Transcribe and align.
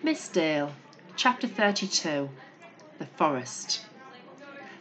Miss 0.00 0.28
Dale, 0.28 0.70
Chapter 1.16 1.48
32 1.48 2.30
The 3.00 3.06
Forest. 3.06 3.84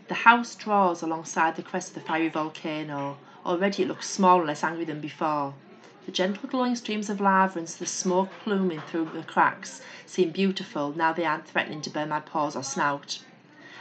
The 0.10 0.14
house 0.14 0.54
draws 0.54 1.02
alongside 1.02 1.56
the 1.56 1.64
crest 1.64 1.90
of 1.90 1.96
the 1.96 2.02
fiery 2.02 2.30
volcano. 2.30 3.18
Already 3.44 3.82
it 3.82 3.88
looks 3.88 4.08
smaller 4.08 4.42
and 4.42 4.48
less 4.50 4.64
angry 4.64 4.86
than 4.86 5.02
before. 5.02 5.56
The 6.06 6.12
gentle 6.12 6.48
glowing 6.48 6.76
streams 6.76 7.10
of 7.10 7.20
lava 7.20 7.58
and 7.58 7.68
the 7.68 7.88
smoke 7.88 8.30
pluming 8.44 8.82
through 8.82 9.06
the 9.06 9.24
cracks 9.24 9.82
seem 10.06 10.30
beautiful 10.30 10.94
now 10.96 11.14
they 11.14 11.26
aren't 11.26 11.48
threatening 11.48 11.82
to 11.82 11.90
burn 11.90 12.10
my 12.10 12.20
paws 12.20 12.56
or 12.56 12.62
snout. 12.62 13.20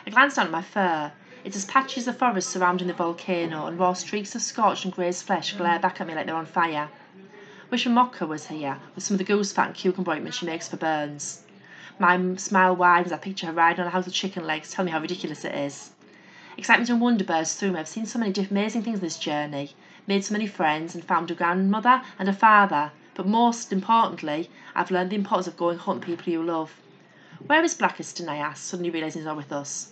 I 0.06 0.10
glance 0.10 0.36
down 0.36 0.46
at 0.46 0.52
my 0.52 0.62
fur. 0.62 1.12
It's 1.44 1.54
as 1.54 1.66
patchy 1.66 2.00
as 2.00 2.06
the 2.06 2.14
forest 2.14 2.48
surrounding 2.48 2.88
the 2.88 2.94
volcano, 2.94 3.66
and 3.66 3.78
raw 3.78 3.92
streaks 3.92 4.34
of 4.34 4.40
scorched 4.40 4.86
and 4.86 4.94
grazed 4.94 5.26
flesh 5.26 5.52
glare 5.52 5.78
back 5.78 6.00
at 6.00 6.06
me 6.06 6.14
like 6.14 6.24
they're 6.24 6.34
on 6.34 6.46
fire. 6.46 6.88
Wish 7.68 7.84
Mocha 7.84 8.24
was 8.26 8.46
here 8.46 8.78
with 8.94 9.02
some 9.02 9.16
of 9.16 9.18
the 9.18 9.24
goose 9.24 9.50
fat 9.50 9.66
and 9.66 9.74
cucumber 9.74 10.12
ointment 10.12 10.36
she 10.36 10.46
makes 10.46 10.68
for 10.68 10.76
burns. 10.76 11.42
My 11.98 12.36
smile 12.36 12.76
widens 12.76 13.10
as 13.10 13.18
I 13.18 13.20
picture 13.20 13.48
her 13.48 13.52
riding 13.52 13.80
on 13.80 13.88
a 13.88 13.90
house 13.90 14.06
of 14.06 14.12
chicken 14.12 14.46
legs, 14.46 14.70
telling 14.70 14.86
me 14.86 14.92
how 14.92 15.00
ridiculous 15.00 15.44
it 15.44 15.52
is. 15.52 15.90
Excitement 16.56 16.90
and 16.90 17.00
wonder 17.00 17.24
bursts 17.24 17.58
through 17.58 17.72
me. 17.72 17.80
I've 17.80 17.88
seen 17.88 18.06
so 18.06 18.20
many 18.20 18.32
amazing 18.48 18.82
things 18.82 19.00
this 19.00 19.18
journey, 19.18 19.74
made 20.06 20.24
so 20.24 20.32
many 20.32 20.46
friends, 20.46 20.94
and 20.94 21.04
found 21.04 21.28
a 21.32 21.34
grandmother 21.34 22.02
and 22.20 22.28
a 22.28 22.32
father. 22.32 22.92
But 23.14 23.26
most 23.26 23.72
importantly, 23.72 24.48
I've 24.76 24.92
learned 24.92 25.10
the 25.10 25.16
importance 25.16 25.48
of 25.48 25.56
going 25.56 25.80
to 25.80 26.06
people 26.06 26.32
you 26.32 26.44
love. 26.44 26.76
Where 27.44 27.64
is 27.64 27.74
Blackiston? 27.74 28.28
I 28.28 28.36
asked, 28.36 28.64
suddenly 28.64 28.90
realising 28.90 29.22
he's 29.22 29.26
not 29.26 29.36
with 29.36 29.50
us. 29.50 29.90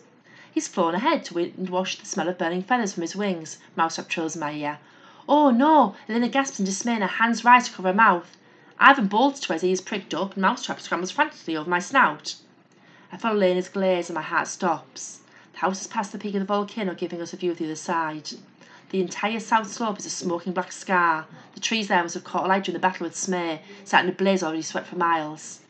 He's 0.53 0.69
flown 0.69 0.95
ahead 0.95 1.25
to 1.25 1.34
wind 1.34 1.55
and 1.59 1.69
wash 1.69 1.98
the 1.98 2.06
smell 2.06 2.29
of 2.29 2.39
burning 2.39 2.62
feathers 2.62 2.93
from 2.93 3.01
his 3.01 3.17
wings, 3.17 3.59
Mousetrap 3.75 4.09
trills 4.09 4.37
in 4.37 4.41
my 4.41 4.53
ear. 4.53 4.79
Oh 5.27 5.51
no! 5.51 5.95
Elena 6.06 6.28
gasps 6.28 6.59
in 6.59 6.66
dismay 6.66 6.92
and 6.95 7.02
her 7.02 7.09
hands 7.09 7.46
rise 7.46 7.66
to 7.66 7.73
cover 7.73 7.88
her 7.88 7.95
mouth. 7.95 8.37
Ivan 8.78 9.06
bolts 9.06 9.41
to 9.41 9.55
his 9.55 9.64
ears 9.64 9.80
pricked 9.80 10.12
up, 10.12 10.34
and 10.34 10.42
Mousetrap 10.42 10.80
scrambles 10.80 11.12
frantically 11.12 11.56
over 11.56 11.70
my 11.70 11.78
snout. 11.78 12.36
I 13.11 13.16
follow 13.16 13.36
Lena's 13.36 13.70
glaze 13.70 14.11
and 14.11 14.16
my 14.16 14.22
heart 14.22 14.48
stops. 14.48 15.20
The 15.55 15.61
house 15.61 15.78
has 15.78 15.86
passed 15.86 16.12
the 16.12 16.19
peak 16.19 16.34
of 16.34 16.41
the 16.41 16.44
volcano, 16.44 16.94
giving 16.94 17.22
us 17.22 17.33
a 17.33 17.39
view 17.39 17.53
of 17.53 17.56
the 17.56 17.64
other 17.64 17.75
side. 17.75 18.33
The 18.91 19.00
entire 19.00 19.41
south 19.41 19.72
slope 19.72 19.98
is 19.98 20.05
a 20.05 20.11
smoking 20.11 20.53
black 20.53 20.72
scar. 20.72 21.27
The 21.55 21.61
trees 21.61 21.88
there 21.88 22.03
must 22.03 22.14
have 22.14 22.25
caught 22.25 22.47
light 22.47 22.64
during 22.64 22.75
the 22.75 22.86
battle 22.86 23.06
with 23.06 23.14
Zmey, 23.14 23.61
set 23.83 24.05
in 24.05 24.11
a 24.11 24.12
blaze 24.12 24.42
already 24.42 24.61
swept 24.61 24.88
for 24.88 24.97
miles. 24.97 25.61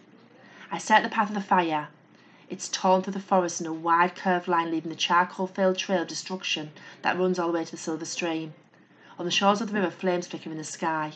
I 0.72 0.78
stare 0.78 0.96
at 0.96 1.04
the 1.04 1.10
path 1.10 1.28
of 1.28 1.34
the 1.36 1.40
fire. 1.40 1.88
It's 2.50 2.68
torn 2.68 3.02
through 3.02 3.12
the 3.12 3.20
forest 3.20 3.60
in 3.60 3.68
a 3.68 3.72
wide 3.72 4.16
curved 4.16 4.48
line, 4.48 4.72
leaving 4.72 4.90
the 4.90 4.96
charcoal-filled 4.96 5.78
trail 5.78 6.02
of 6.02 6.08
destruction 6.08 6.72
that 7.02 7.16
runs 7.16 7.38
all 7.38 7.52
the 7.52 7.58
way 7.58 7.64
to 7.64 7.70
the 7.70 7.76
silver 7.76 8.04
stream. 8.04 8.52
On 9.16 9.24
the 9.24 9.30
shores 9.30 9.60
of 9.60 9.68
the 9.68 9.74
river, 9.74 9.92
flames 9.92 10.26
flicker 10.26 10.50
in 10.50 10.56
the 10.56 10.64
sky. 10.64 11.12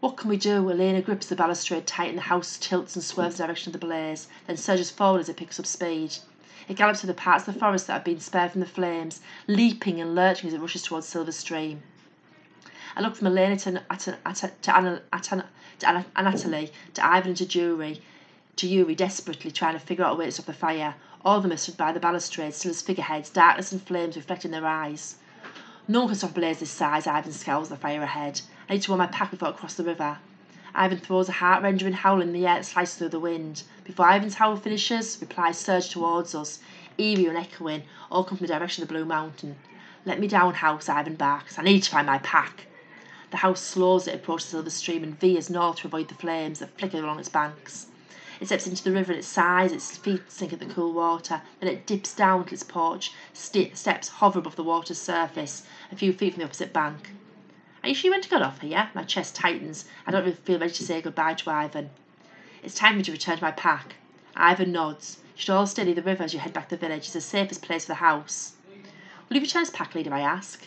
What 0.00 0.16
can 0.16 0.28
we 0.28 0.36
do? 0.36 0.68
Elena 0.68 1.00
grips 1.00 1.26
the 1.26 1.36
balustrade 1.36 1.86
tight 1.86 2.08
and 2.08 2.18
the 2.18 2.22
house 2.22 2.58
tilts 2.60 2.96
and 2.96 3.04
swerves 3.04 3.36
in 3.36 3.42
the 3.42 3.46
direction 3.46 3.68
of 3.68 3.80
the 3.80 3.86
blaze, 3.86 4.26
then 4.48 4.56
surges 4.56 4.90
forward 4.90 5.20
as 5.20 5.28
it 5.28 5.36
picks 5.36 5.60
up 5.60 5.66
speed. 5.66 6.16
It 6.66 6.74
gallops 6.74 7.00
through 7.00 7.08
the 7.08 7.14
parts 7.14 7.46
of 7.46 7.54
the 7.54 7.60
forest 7.60 7.86
that 7.86 7.92
have 7.92 8.04
been 8.04 8.18
spared 8.18 8.50
from 8.50 8.60
the 8.60 8.66
flames, 8.66 9.20
leaping 9.46 10.00
and 10.00 10.16
lurching 10.16 10.48
as 10.48 10.54
it 10.54 10.60
rushes 10.60 10.82
towards 10.82 11.06
Silver 11.06 11.30
Stream. 11.30 11.84
I 12.96 13.00
look 13.00 13.14
from 13.14 13.28
Elena 13.28 13.56
to, 13.58 13.82
at, 13.88 14.00
to, 14.00 14.76
Anna, 14.76 15.02
Anna, 15.12 15.46
to 15.78 16.04
Anatoly, 16.16 16.72
to 16.94 17.06
Ivan 17.06 17.28
and 17.28 17.36
to 17.36 17.44
Yuri, 17.44 18.02
to 18.56 18.66
Yuri 18.66 18.96
desperately 18.96 19.52
trying 19.52 19.74
to 19.74 19.80
figure 19.80 20.04
out 20.04 20.14
a 20.14 20.16
way 20.16 20.24
to 20.24 20.32
stop 20.32 20.46
the 20.46 20.52
fire. 20.52 20.96
All 21.24 21.36
of 21.36 21.44
them 21.44 21.52
are 21.52 21.56
stood 21.56 21.76
by 21.76 21.92
the 21.92 22.00
balustrade, 22.00 22.54
still 22.54 22.72
as 22.72 22.82
figureheads, 22.82 23.30
darkness 23.30 23.70
and 23.70 23.80
flames 23.80 24.16
reflecting 24.16 24.50
their 24.50 24.66
eyes. 24.66 25.14
No 25.92 25.98
one 25.98 26.08
can 26.08 26.16
stop 26.16 26.30
a 26.30 26.32
blaze 26.32 26.58
this 26.58 26.70
size, 26.70 27.06
Ivan 27.06 27.32
scowls 27.32 27.68
the 27.68 27.76
fire 27.76 28.02
ahead. 28.02 28.40
I 28.66 28.72
need 28.72 28.82
to 28.84 28.90
warm 28.92 29.00
my 29.00 29.06
pack 29.08 29.30
before 29.30 29.48
I 29.48 29.52
cross 29.52 29.74
the 29.74 29.84
river. 29.84 30.20
Ivan 30.74 30.96
throws 30.96 31.28
a 31.28 31.32
heart-rending 31.32 31.92
howl 31.92 32.22
in 32.22 32.32
the 32.32 32.46
air 32.46 32.54
that 32.54 32.64
slices 32.64 32.96
through 32.96 33.10
the 33.10 33.20
wind. 33.20 33.64
Before 33.84 34.08
Ivan's 34.08 34.36
howl 34.36 34.56
finishes, 34.56 35.18
replies 35.20 35.58
surge 35.58 35.90
towards 35.90 36.34
us, 36.34 36.60
eerie 36.96 37.26
and 37.26 37.36
echoing, 37.36 37.82
all 38.10 38.24
come 38.24 38.38
from 38.38 38.46
the 38.46 38.54
direction 38.54 38.82
of 38.82 38.88
the 38.88 38.94
Blue 38.94 39.04
Mountain. 39.04 39.56
Let 40.06 40.18
me 40.18 40.28
down, 40.28 40.54
house, 40.54 40.88
Ivan 40.88 41.16
barks. 41.16 41.58
I 41.58 41.62
need 41.62 41.82
to 41.82 41.90
find 41.90 42.06
my 42.06 42.16
pack. 42.20 42.68
The 43.30 43.36
house 43.36 43.60
slows 43.60 44.08
as 44.08 44.14
it 44.14 44.20
approaches 44.20 44.46
the 44.46 44.50
silver 44.52 44.70
stream 44.70 45.04
and 45.04 45.20
veers 45.20 45.50
north 45.50 45.80
to 45.80 45.88
avoid 45.88 46.08
the 46.08 46.14
flames 46.14 46.60
that 46.60 46.78
flicker 46.78 47.00
along 47.00 47.18
its 47.18 47.28
banks. 47.28 47.88
It 48.42 48.46
steps 48.46 48.66
into 48.66 48.82
the 48.82 48.90
river 48.90 49.12
and 49.12 49.20
it 49.20 49.24
sighs, 49.24 49.70
its 49.70 49.96
feet 49.96 50.22
sink 50.26 50.52
in 50.52 50.58
the 50.58 50.66
cool 50.66 50.92
water, 50.92 51.42
then 51.60 51.70
it 51.70 51.86
dips 51.86 52.12
down 52.12 52.44
to 52.44 52.54
its 52.54 52.64
porch, 52.64 53.12
st- 53.32 53.76
steps 53.76 54.08
hover 54.08 54.40
above 54.40 54.56
the 54.56 54.64
water's 54.64 55.00
surface, 55.00 55.64
a 55.92 55.94
few 55.94 56.12
feet 56.12 56.34
from 56.34 56.40
the 56.40 56.46
opposite 56.46 56.72
bank. 56.72 57.12
Are 57.84 57.88
you 57.88 57.94
sure 57.94 58.08
you 58.08 58.10
want 58.10 58.24
to 58.24 58.28
get 58.30 58.42
off 58.42 58.60
here? 58.60 58.90
My 58.94 59.04
chest 59.04 59.36
tightens. 59.36 59.84
I 60.08 60.10
don't 60.10 60.24
really 60.24 60.34
feel 60.34 60.58
ready 60.58 60.72
to 60.72 60.82
say 60.82 61.00
goodbye 61.00 61.34
to 61.34 61.50
Ivan. 61.50 61.90
It's 62.64 62.74
time 62.74 62.94
for 62.94 62.96
me 62.96 63.04
to 63.04 63.12
return 63.12 63.36
to 63.36 63.44
my 63.44 63.52
pack. 63.52 63.94
Ivan 64.34 64.72
nods. 64.72 65.18
You 65.36 65.42
should 65.42 65.52
all 65.52 65.68
study 65.68 65.92
the 65.92 66.02
river 66.02 66.24
as 66.24 66.34
you 66.34 66.40
head 66.40 66.52
back 66.52 66.68
to 66.70 66.74
the 66.74 66.84
village. 66.84 67.04
It's 67.04 67.12
the 67.12 67.20
safest 67.20 67.62
place 67.62 67.84
for 67.84 67.92
the 67.92 67.94
house. 67.94 68.54
Will 69.28 69.36
you 69.36 69.42
return 69.42 69.62
as 69.62 69.70
pack 69.70 69.94
leader? 69.94 70.12
I 70.12 70.18
ask. 70.18 70.66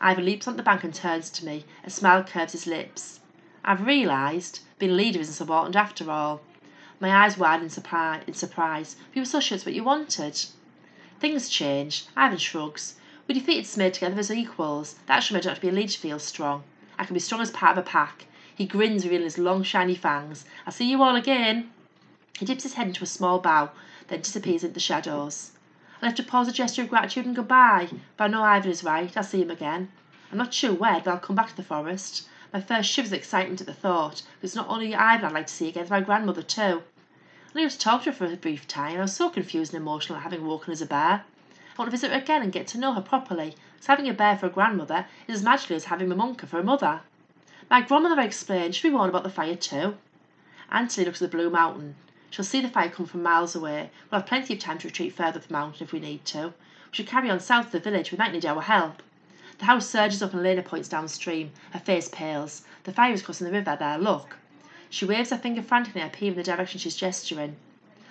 Ivan 0.00 0.24
leaps 0.24 0.48
on 0.48 0.56
the 0.56 0.64
bank 0.64 0.82
and 0.82 0.92
turns 0.92 1.30
to 1.30 1.46
me. 1.46 1.64
A 1.84 1.90
smile 1.90 2.24
curves 2.24 2.54
his 2.54 2.66
lips. 2.66 3.20
I've 3.64 3.86
realised 3.86 4.62
being 4.80 4.96
leader 4.96 5.20
isn't 5.20 5.40
important 5.40 5.76
after 5.76 6.10
all. 6.10 6.40
My 7.00 7.24
eyes 7.24 7.36
widen 7.36 7.64
in, 7.64 7.70
surprise. 7.70 8.22
In 8.26 8.34
surprise. 8.34 8.96
You 9.12 9.22
were 9.22 9.26
so 9.26 9.40
sure 9.40 9.56
it's 9.56 9.66
what 9.66 9.74
you 9.74 9.82
wanted. 9.82 10.44
Things 11.18 11.48
change. 11.48 12.06
Ivan 12.16 12.38
shrugs. 12.38 12.94
We 13.26 13.34
defeated 13.34 13.64
Zmey 13.64 13.92
together 13.92 14.18
as 14.18 14.30
equals. 14.30 14.96
That 15.06 15.20
should 15.20 15.34
make 15.34 15.44
me 15.44 15.48
not 15.48 15.56
to 15.56 15.60
be 15.60 15.68
a 15.68 15.72
leader 15.72 15.92
feel 15.92 16.18
strong. 16.18 16.62
I 16.98 17.04
can 17.04 17.14
be 17.14 17.20
strong 17.20 17.40
as 17.40 17.50
part 17.50 17.76
of 17.76 17.84
a 17.84 17.88
pack. 17.88 18.26
He 18.54 18.66
grins, 18.66 19.02
revealing 19.02 19.24
his 19.24 19.38
long, 19.38 19.64
shiny 19.64 19.96
fangs. 19.96 20.44
I'll 20.66 20.72
see 20.72 20.88
you 20.88 21.02
all 21.02 21.16
again. 21.16 21.72
He 22.38 22.44
dips 22.46 22.62
his 22.62 22.74
head 22.74 22.86
into 22.86 23.02
a 23.02 23.06
small 23.06 23.40
bow, 23.40 23.70
then 24.08 24.20
disappears 24.20 24.62
into 24.62 24.74
the 24.74 24.80
shadows. 24.80 25.52
I 26.00 26.06
left 26.06 26.18
to 26.18 26.22
pause 26.22 26.48
a 26.48 26.52
gesture 26.52 26.82
of 26.82 26.90
gratitude 26.90 27.26
and 27.26 27.34
goodbye, 27.34 27.88
but 28.16 28.24
I 28.24 28.28
know 28.28 28.42
Ivan 28.42 28.70
is 28.70 28.84
right. 28.84 29.16
I'll 29.16 29.22
see 29.24 29.42
him 29.42 29.50
again. 29.50 29.90
I'm 30.30 30.38
not 30.38 30.54
sure 30.54 30.72
where, 30.72 31.00
but 31.00 31.10
I'll 31.10 31.18
come 31.18 31.36
back 31.36 31.48
to 31.48 31.56
the 31.56 31.62
forest. 31.62 32.28
My 32.54 32.60
first 32.60 32.88
shivers 32.88 33.10
of 33.10 33.18
excitement 33.18 33.60
at 33.62 33.66
the 33.66 33.74
thought, 33.74 34.22
it's 34.40 34.54
not 34.54 34.68
only 34.68 34.94
Ivan 34.94 35.26
I'd 35.26 35.32
like 35.32 35.48
to 35.48 35.52
see 35.52 35.68
again, 35.68 35.82
it's 35.82 35.90
my 35.90 36.00
grandmother 36.00 36.40
too. 36.40 36.84
I 37.52 37.58
only 37.58 37.68
got 37.68 37.80
to 37.80 37.90
her 38.04 38.12
for 38.12 38.26
a 38.26 38.36
brief 38.36 38.68
time. 38.68 38.96
I 38.96 39.00
was 39.00 39.16
so 39.16 39.28
confused 39.28 39.74
and 39.74 39.82
emotional 39.82 40.18
at 40.18 40.22
having 40.22 40.46
woken 40.46 40.72
as 40.72 40.80
a 40.80 40.86
bear. 40.86 41.24
I 41.24 41.24
want 41.76 41.88
to 41.88 41.90
visit 41.90 42.12
her 42.12 42.18
again 42.18 42.42
and 42.42 42.52
get 42.52 42.68
to 42.68 42.78
know 42.78 42.92
her 42.92 43.00
properly, 43.00 43.56
because 43.72 43.88
having 43.88 44.08
a 44.08 44.14
bear 44.14 44.38
for 44.38 44.46
a 44.46 44.50
grandmother 44.50 45.06
is 45.26 45.38
as 45.38 45.42
magical 45.42 45.74
as 45.74 45.86
having 45.86 46.12
a 46.12 46.14
monka 46.14 46.46
for 46.46 46.60
a 46.60 46.62
mother. 46.62 47.00
My 47.68 47.80
grandmother 47.80 48.20
I 48.20 48.24
explained, 48.24 48.76
should 48.76 48.88
we 48.88 48.94
warn 48.94 49.08
about 49.08 49.24
the 49.24 49.30
fire 49.30 49.56
too? 49.56 49.96
Anthony 50.70 51.06
looks 51.06 51.20
at 51.20 51.32
the 51.32 51.36
Blue 51.36 51.50
Mountain. 51.50 51.96
She'll 52.30 52.44
see 52.44 52.60
the 52.60 52.68
fire 52.68 52.88
come 52.88 53.06
from 53.06 53.24
miles 53.24 53.56
away. 53.56 53.90
We'll 54.12 54.20
have 54.20 54.28
plenty 54.28 54.54
of 54.54 54.60
time 54.60 54.78
to 54.78 54.86
retreat 54.86 55.12
further 55.12 55.40
up 55.40 55.48
the 55.48 55.52
mountain 55.52 55.82
if 55.82 55.92
we 55.92 55.98
need 55.98 56.24
to. 56.26 56.54
We 56.92 56.92
should 56.92 57.08
carry 57.08 57.30
on 57.30 57.40
south 57.40 57.72
to 57.72 57.72
the 57.72 57.80
village. 57.80 58.12
We 58.12 58.18
might 58.18 58.32
need 58.32 58.46
our 58.46 58.62
help. 58.62 59.02
The 59.58 59.66
house 59.66 59.88
surges 59.88 60.22
up 60.22 60.32
and 60.32 60.42
Lena 60.42 60.62
points 60.62 60.88
downstream. 60.88 61.52
Her 61.70 61.78
face 61.78 62.08
pales. 62.08 62.62
The 62.82 62.92
fire 62.92 63.12
is 63.12 63.22
crossing 63.22 63.46
the 63.46 63.52
river 63.52 63.76
there, 63.78 63.98
look. 63.98 64.36
She 64.90 65.04
waves 65.04 65.30
her 65.30 65.38
finger 65.38 65.62
frantically 65.62 66.00
at 66.00 66.12
Pete 66.12 66.28
in 66.32 66.36
the 66.36 66.42
direction 66.42 66.80
she's 66.80 66.96
gesturing. 66.96 67.56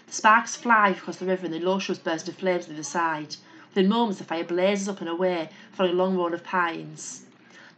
The 0.07 0.13
sparks 0.13 0.55
fly 0.55 0.89
across 0.89 1.17
the 1.17 1.25
river 1.25 1.45
and 1.45 1.53
the 1.53 1.59
low 1.59 1.79
shrubs 1.79 1.99
burst 1.99 2.27
into 2.27 2.39
flames 2.39 2.65
on 2.65 2.69
the 2.69 2.75
other 2.75 2.83
side. 2.83 3.35
Within 3.69 3.89
moments 3.89 4.19
the 4.19 4.25
fire 4.25 4.43
blazes 4.43 4.87
up 4.87 5.01
and 5.01 5.09
away, 5.09 5.49
following 5.71 5.95
a 5.95 5.97
long 5.97 6.15
row 6.15 6.27
of 6.27 6.43
pines. 6.43 7.25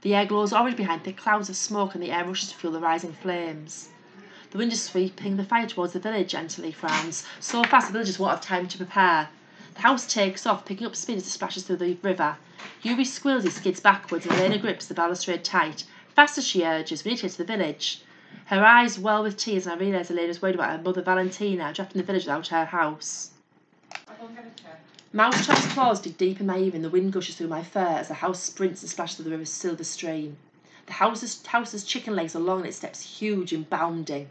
The 0.02 0.14
air 0.14 0.26
glows 0.26 0.54
orange 0.54 0.78
behind 0.78 1.04
thick 1.04 1.18
clouds 1.18 1.50
of 1.50 1.56
smoke 1.56 1.96
and 1.96 2.04
the 2.04 2.12
air 2.12 2.26
rushes 2.26 2.50
to 2.50 2.56
fuel 2.56 2.74
the 2.74 2.80
rising 2.80 3.14
flames. 3.14 3.90
The 4.52 4.60
wind 4.60 4.74
is 4.74 4.84
sweeping 4.84 5.38
the 5.38 5.44
fire 5.44 5.66
towards 5.66 5.94
the 5.94 6.00
village, 6.00 6.36
Anthony 6.36 6.72
frowns. 6.72 7.26
So 7.40 7.64
fast 7.64 7.88
the 7.88 7.94
villagers 7.94 8.20
won't 8.20 8.32
have 8.32 8.42
time 8.42 8.68
to 8.68 8.78
prepare. 8.78 9.30
The 9.76 9.82
house 9.82 10.12
takes 10.12 10.46
off, 10.46 10.66
picking 10.66 10.88
up 10.88 10.96
speed 10.96 11.18
as 11.18 11.28
it 11.28 11.30
splashes 11.30 11.64
through 11.64 11.78
the 11.78 11.98
river. 12.02 12.38
Yuri 12.82 13.06
squeals, 13.06 13.44
he 13.44 13.50
skids 13.50 13.80
backwards, 13.80 14.26
and 14.26 14.36
Elena 14.36 14.58
grips 14.58 14.86
the 14.88 14.94
balustrade 14.94 15.44
tight. 15.44 15.84
Faster, 16.16 16.42
she 16.42 16.64
urges, 16.64 17.04
we 17.04 17.12
need 17.12 17.18
to 17.18 17.24
get 17.24 17.32
to 17.32 17.38
the 17.40 17.44
village. 17.44 18.02
Her 18.46 18.64
eyes 18.64 18.98
well 18.98 19.24
with 19.24 19.38
tears, 19.38 19.68
and 19.68 19.76
I 19.76 19.84
realise 19.84 20.10
Elena's 20.10 20.42
worried 20.42 20.56
about 20.56 20.72
her 20.72 20.82
mother 20.82 21.02
Valentina, 21.02 21.74
trapped 21.74 21.94
in 21.94 21.98
the 21.98 22.06
village 22.06 22.24
without 22.24 22.48
her 22.48 22.66
house. 22.66 23.32
Mousetrap's 25.12 25.68
claws 25.74 26.00
dig 26.00 26.18
deep 26.18 26.40
in 26.40 26.46
my 26.46 26.58
ear, 26.58 26.72
and 26.74 26.84
the 26.84 26.90
wind 26.90 27.12
gushes 27.12 27.36
through 27.36 27.48
my 27.48 27.64
fur 27.64 27.80
as 27.80 28.08
the 28.08 28.16
house 28.16 28.42
sprints 28.42 28.82
and 28.82 28.90
splashes 28.90 29.18
through 29.18 29.26
the 29.26 29.32
river's 29.32 29.50
silver 29.50 29.84
stream. 29.84 30.38
The 30.86 30.94
house's, 30.94 31.46
house's 31.46 31.84
chicken 31.84 32.16
legs 32.16 32.36
are 32.36 32.40
long 32.40 32.60
and 32.60 32.68
its 32.68 32.78
steps 32.78 33.20
huge 33.20 33.52
and 33.52 33.70
bounding. 33.70 34.30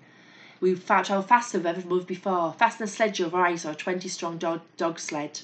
We 0.60 0.76
travel 0.76 1.22
faster 1.22 1.58
than 1.58 1.76
ever 1.76 1.86
moved 1.86 2.06
before, 2.06 2.52
faster 2.52 2.78
than 2.78 2.88
a 2.88 2.90
sledge 2.90 3.20
over 3.20 3.38
ice 3.38 3.66
or 3.66 3.70
a 3.70 3.74
20 3.74 4.08
strong 4.08 4.38
dog, 4.38 4.62
dog 4.76 4.98
sled. 5.00 5.40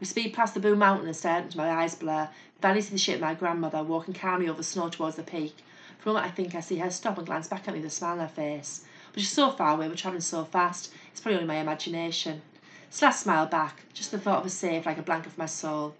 We 0.00 0.06
speed 0.06 0.32
past 0.32 0.54
the 0.54 0.60
Blue 0.60 0.74
Mountain 0.74 1.06
and 1.06 1.16
stare 1.16 1.40
into 1.40 1.58
my 1.58 1.70
eyes 1.70 1.94
blur. 1.94 2.30
Barely 2.60 2.80
see 2.80 2.96
the 2.96 3.14
of 3.14 3.20
my 3.20 3.34
grandmother 3.34 3.82
walking 3.82 4.14
calmly 4.14 4.48
over 4.48 4.62
snow 4.62 4.88
towards 4.88 5.16
the 5.16 5.22
peak. 5.22 5.58
For 5.98 6.10
a 6.10 6.12
moment, 6.14 6.32
I 6.32 6.34
think 6.34 6.54
I 6.54 6.60
see 6.60 6.78
her 6.78 6.90
stop 6.90 7.18
and 7.18 7.26
glance 7.26 7.46
back 7.46 7.68
at 7.68 7.74
me 7.74 7.80
with 7.80 7.92
a 7.92 7.94
smile 7.94 8.12
on 8.12 8.18
her 8.20 8.28
face. 8.28 8.84
But 9.12 9.20
she's 9.20 9.30
so 9.32 9.50
far 9.50 9.74
away, 9.74 9.88
we're 9.88 9.96
travelling 9.96 10.22
so 10.22 10.44
fast, 10.44 10.90
it's 11.10 11.20
probably 11.20 11.36
only 11.36 11.46
my 11.48 11.60
imagination. 11.60 12.42
I 13.02 13.10
smile 13.10 13.46
back, 13.46 13.82
just 13.92 14.10
the 14.10 14.18
thought 14.18 14.38
of 14.38 14.44
her 14.44 14.50
safe 14.50 14.86
like 14.86 14.98
a 14.98 15.02
blanket 15.02 15.32
for 15.32 15.40
my 15.40 15.46
soul. 15.46 15.94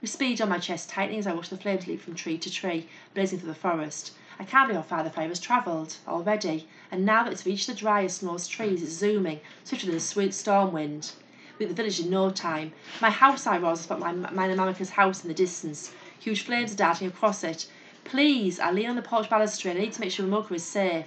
We 0.00 0.08
speed 0.08 0.40
on 0.40 0.48
my 0.48 0.58
chest 0.58 0.88
tightening 0.88 1.18
as 1.18 1.26
I 1.26 1.32
watch 1.32 1.48
the 1.48 1.56
flames 1.56 1.86
leap 1.86 2.00
from 2.00 2.14
tree 2.14 2.38
to 2.38 2.50
tree, 2.50 2.88
blazing 3.14 3.38
through 3.38 3.48
the 3.48 3.54
forest. 3.54 4.12
I 4.36 4.44
can't 4.44 4.66
believe 4.66 4.82
how 4.82 4.96
far 4.96 5.04
the 5.04 5.10
fire 5.10 5.28
has 5.28 5.38
travelled 5.38 5.96
already, 6.08 6.66
and 6.90 7.06
now 7.06 7.22
that 7.22 7.32
it's 7.32 7.46
reached 7.46 7.68
the 7.68 7.74
drier, 7.74 8.08
snows 8.08 8.48
trees, 8.48 8.82
it's 8.82 8.90
zooming 8.90 9.40
swifter 9.62 9.86
than 9.86 9.94
a 9.94 10.00
sweet 10.00 10.34
storm 10.34 10.72
wind. 10.72 11.12
We're 11.56 11.66
at 11.66 11.68
the 11.68 11.74
village 11.76 12.00
in 12.00 12.10
no 12.10 12.30
time. 12.30 12.72
My 13.00 13.10
house, 13.10 13.46
I 13.46 13.58
was, 13.58 13.86
but 13.86 14.00
my, 14.00 14.10
my 14.10 14.46
and 14.46 14.88
house 14.90 15.22
in 15.22 15.28
the 15.28 15.34
distance. 15.34 15.92
Huge 16.18 16.42
flames 16.42 16.72
are 16.72 16.76
darting 16.76 17.06
across 17.06 17.44
it. 17.44 17.68
Please, 18.02 18.58
I 18.58 18.72
lean 18.72 18.90
on 18.90 18.96
the 18.96 19.02
porch 19.02 19.30
balustrade. 19.30 19.76
I 19.76 19.80
need 19.80 19.92
to 19.92 20.00
make 20.00 20.10
sure 20.10 20.26
Mamochka 20.26 20.56
is 20.56 20.64
safe. 20.64 21.06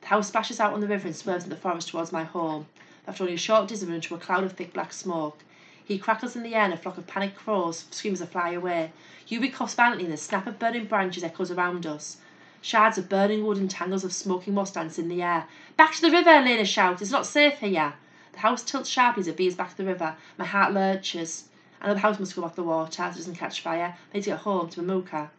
The 0.00 0.06
house 0.06 0.28
splashes 0.28 0.60
out 0.60 0.72
on 0.72 0.80
the 0.80 0.86
river 0.86 1.08
and 1.08 1.16
swerves 1.16 1.42
in 1.42 1.50
the 1.50 1.56
forest 1.56 1.88
towards 1.88 2.12
my 2.12 2.22
home. 2.22 2.68
After 3.08 3.24
only 3.24 3.34
a 3.34 3.38
short 3.38 3.66
distance, 3.66 3.92
into 3.92 4.14
a 4.14 4.18
cloud 4.18 4.44
of 4.44 4.52
thick 4.52 4.72
black 4.72 4.92
smoke. 4.92 5.42
He 5.84 5.98
crackles 5.98 6.36
in 6.36 6.44
the 6.44 6.54
air 6.54 6.62
and 6.62 6.74
a 6.74 6.76
flock 6.76 6.96
of 6.96 7.08
panicked 7.08 7.38
crows 7.38 7.86
screams 7.90 8.20
as 8.20 8.28
fly 8.28 8.50
away. 8.52 8.92
Yuri 9.26 9.48
coughs 9.48 9.74
violently 9.74 10.04
and 10.04 10.12
the 10.12 10.16
snap 10.16 10.46
of 10.46 10.60
burning 10.60 10.84
branches 10.84 11.24
echoes 11.24 11.50
around 11.50 11.84
us. 11.84 12.18
Shards 12.60 12.98
of 12.98 13.08
burning 13.08 13.46
wood 13.46 13.58
and 13.58 13.70
tangles 13.70 14.04
of 14.04 14.12
smoking 14.12 14.54
moss 14.54 14.72
dance 14.72 14.98
in 14.98 15.08
the 15.08 15.22
air. 15.22 15.46
Back 15.76 15.94
to 15.94 16.00
the 16.00 16.10
river, 16.10 16.40
Lena 16.40 16.64
shouts. 16.64 17.00
It's 17.00 17.10
not 17.10 17.26
safe 17.26 17.58
here. 17.58 17.94
The 18.32 18.38
house 18.38 18.62
tilts 18.62 18.88
sharply 18.88 19.20
as 19.20 19.28
it 19.28 19.36
veers 19.36 19.54
back 19.54 19.70
to 19.70 19.76
the 19.76 19.84
river. 19.84 20.16
My 20.36 20.44
heart 20.44 20.72
lurches. 20.72 21.48
I 21.80 21.86
know 21.86 21.94
the 21.94 22.00
house 22.00 22.18
must 22.18 22.34
go 22.34 22.44
off 22.44 22.56
the 22.56 22.64
water 22.64 22.92
so 22.92 23.04
it 23.04 23.14
doesn't 23.14 23.36
catch 23.36 23.60
fire. 23.60 23.96
I 24.12 24.16
need 24.16 24.24
to 24.24 24.30
get 24.30 24.40
home 24.40 24.68
to 24.70 24.82
Mamochka. 24.82 25.30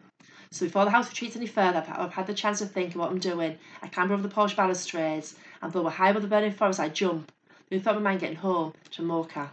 So 0.50 0.66
before 0.66 0.84
the 0.84 0.90
house 0.90 1.08
retreats 1.08 1.36
any 1.36 1.46
further, 1.46 1.84
I've 1.88 2.14
had 2.14 2.26
the 2.26 2.34
chance 2.34 2.58
to 2.58 2.66
think 2.66 2.90
of 2.90 3.00
what 3.00 3.10
I'm 3.10 3.20
doing. 3.20 3.58
I 3.82 3.88
clamber 3.88 4.14
over 4.14 4.22
the 4.22 4.28
porch 4.28 4.56
balustrades, 4.56 5.36
and 5.62 5.72
though 5.72 5.82
we're 5.82 5.90
high 5.90 6.10
above 6.10 6.22
the 6.22 6.28
burning 6.28 6.52
forest, 6.52 6.80
I 6.80 6.88
jump. 6.88 7.30
The 7.68 7.78
thought 7.78 7.96
of 7.96 8.02
my 8.02 8.10
mind 8.10 8.20
getting 8.20 8.36
home 8.36 8.72
to 8.92 9.02
Mocha. 9.02 9.52